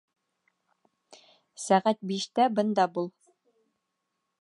[1.65, 3.15] Сәғәт биштә бында бул!